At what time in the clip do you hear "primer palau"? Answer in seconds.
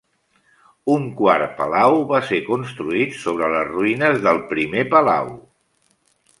4.55-5.33